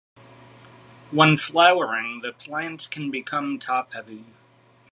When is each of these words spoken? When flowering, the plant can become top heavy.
When 1.11 1.37
flowering, 1.37 2.21
the 2.21 2.33
plant 2.33 2.87
can 2.89 3.11
become 3.11 3.59
top 3.59 3.93
heavy. 3.93 4.25